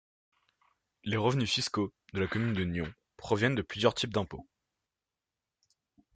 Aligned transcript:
Les 1.03 1.15
revenus 1.15 1.51
fiscaux 1.51 1.93
de 2.13 2.21
la 2.21 2.27
commune 2.27 2.53
de 2.55 2.63
Nyons 2.65 2.91
proviennent 3.17 3.53
de 3.53 3.61
plusieurs 3.61 3.93
types 3.93 4.11
d’impôts. 4.11 4.47